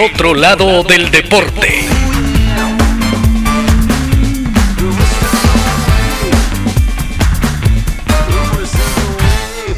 [0.00, 1.84] Otro lado del deporte.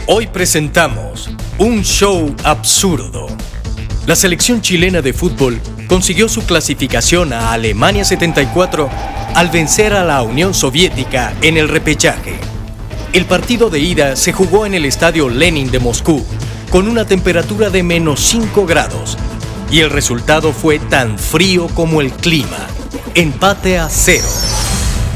[0.06, 3.28] Hoy presentamos un show absurdo.
[4.06, 5.58] La selección chilena de fútbol
[5.88, 8.90] consiguió su clasificación a Alemania 74
[9.34, 12.34] al vencer a la Unión Soviética en el repechaje.
[13.14, 16.22] El partido de ida se jugó en el estadio Lenin de Moscú
[16.68, 19.16] con una temperatura de menos 5 grados
[19.70, 22.66] y el resultado fue tan frío como el clima,
[23.14, 24.28] empate a cero.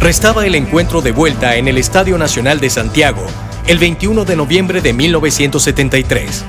[0.00, 3.24] Restaba el encuentro de vuelta en el Estadio Nacional de Santiago
[3.66, 6.44] el 21 de noviembre de 1973.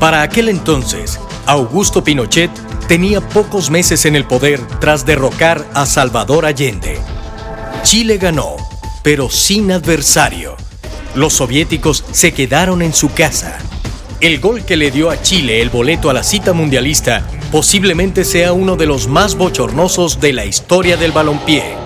[0.00, 2.50] Para aquel entonces, Augusto Pinochet
[2.88, 6.98] tenía pocos meses en el poder tras derrocar a Salvador Allende.
[7.82, 8.56] Chile ganó,
[9.02, 10.56] pero sin adversario.
[11.14, 13.58] Los soviéticos se quedaron en su casa.
[14.20, 18.52] El gol que le dio a Chile el boleto a la cita mundialista posiblemente sea
[18.52, 21.76] uno de los más bochornosos de la historia del balompié.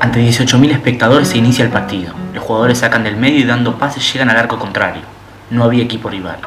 [0.00, 2.14] Ante 18.000 espectadores se inicia el partido.
[2.34, 5.02] Los jugadores sacan del medio y dando pases llegan al arco contrario.
[5.50, 6.38] No había equipo rival.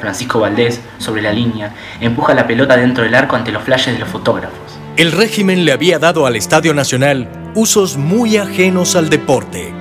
[0.00, 4.00] Francisco Valdés, sobre la línea, empuja la pelota dentro del arco ante los flashes de
[4.00, 4.56] los fotógrafos.
[4.96, 9.72] El régimen le había dado al Estadio Nacional usos muy ajenos al deporte.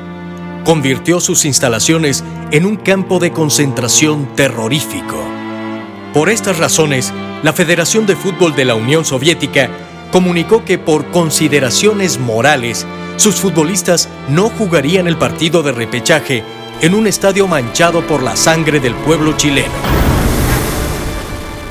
[0.64, 5.37] Convirtió sus instalaciones en un campo de concentración terrorífico.
[6.14, 7.14] Por estas razones,
[7.44, 9.70] la Federación de Fútbol de la Unión Soviética
[10.12, 12.86] comunicó que por consideraciones morales
[13.18, 16.44] sus futbolistas no jugarían el partido de repechaje
[16.82, 19.74] en un estadio manchado por la sangre del pueblo chileno.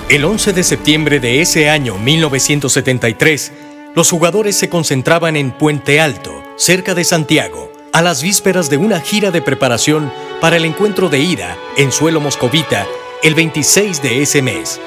[0.09, 3.53] El 11 de septiembre de ese año 1973,
[3.95, 9.01] los jugadores se concentraban en Puente Alto, cerca de Santiago, a las vísperas de una
[9.01, 12.87] gira de preparación para el encuentro de ida en suelo moscovita
[13.23, 14.81] el 26 de ese mes.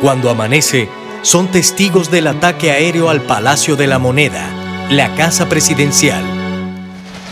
[0.00, 0.88] Cuando amanece,
[1.22, 6.22] son testigos del ataque aéreo al Palacio de la Moneda, la casa presidencial.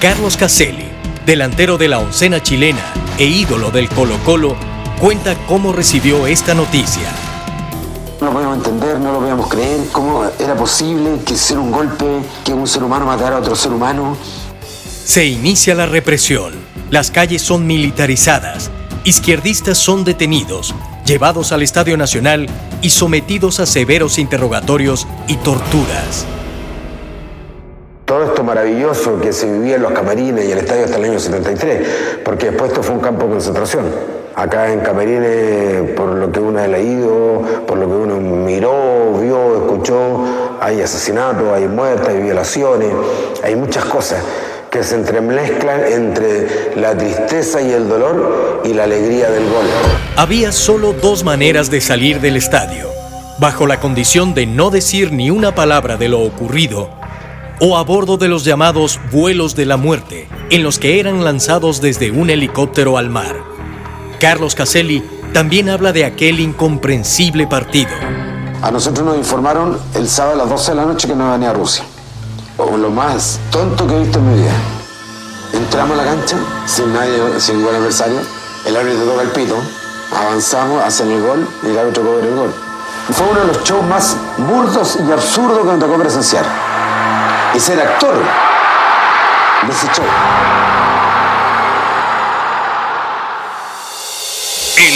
[0.01, 0.89] Carlos Caselli,
[1.27, 2.83] delantero de la oncena chilena
[3.19, 4.57] e ídolo del Colo Colo,
[4.99, 7.09] cuenta cómo recibió esta noticia.
[8.21, 12.05] No lo podíamos entender, no lo podíamos creer, cómo era posible que ser un golpe,
[12.45, 14.17] que un ser humano matara a otro ser humano.
[15.05, 16.55] Se inicia la represión,
[16.91, 18.71] las calles son militarizadas,
[19.05, 20.75] izquierdistas son detenidos,
[21.05, 22.49] llevados al Estadio Nacional
[22.83, 26.27] y sometidos a severos interrogatorios y torturas
[28.11, 31.21] todo esto maravilloso que se vivía en los camarines y el estadio hasta el año
[31.21, 33.85] 73, porque después esto fue un campo de concentración.
[34.35, 39.59] Acá en Camarines, por lo que uno ha leído, por lo que uno miró, vio,
[39.59, 40.25] escuchó,
[40.61, 42.93] hay asesinatos, hay muertes, hay violaciones,
[43.45, 44.25] hay muchas cosas
[44.71, 49.67] que se entremezclan entre la tristeza y el dolor y la alegría del gol.
[50.17, 52.89] Había solo dos maneras de salir del estadio,
[53.39, 56.91] bajo la condición de no decir ni una palabra de lo ocurrido
[57.61, 61.81] o a bordo de los llamados vuelos de la muerte, en los que eran lanzados
[61.81, 63.37] desde un helicóptero al mar.
[64.19, 65.03] Carlos Caselli
[65.35, 67.91] también habla de aquel incomprensible partido.
[68.63, 71.51] A nosotros nos informaron el sábado a las 12 de la noche que no venía
[71.51, 71.85] a Rusia.
[72.69, 74.53] Lo más tonto que he visto en mi vida.
[75.53, 78.21] Entramos a la cancha sin nadie, sin ningún adversario.
[78.65, 79.57] El árbitro toca el pito.
[80.15, 82.55] Avanzamos, hacen el gol y el árbitro cobra el gol.
[83.13, 86.45] Fue uno de los shows más burdos y absurdos que me tocó presenciar
[87.55, 90.05] y ser actor de ese show.